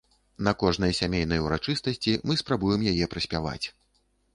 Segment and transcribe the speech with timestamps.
[0.47, 3.67] На кожнай сямейнай урачыстасці мы спрабуем яе праспяваць.